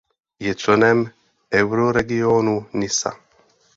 [0.45, 1.03] Je členem
[1.59, 3.13] Euroregionu Nisa.